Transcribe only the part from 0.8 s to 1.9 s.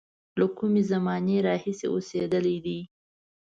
زمانې راهیسې